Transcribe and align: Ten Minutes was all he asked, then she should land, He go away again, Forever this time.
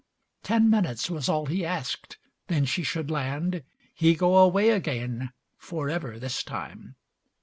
Ten 0.41 0.67
Minutes 0.67 1.11
was 1.11 1.29
all 1.29 1.45
he 1.45 1.63
asked, 1.63 2.17
then 2.47 2.65
she 2.65 2.81
should 2.81 3.11
land, 3.11 3.61
He 3.93 4.15
go 4.15 4.37
away 4.37 4.71
again, 4.71 5.31
Forever 5.59 6.17
this 6.17 6.41
time. 6.41 6.95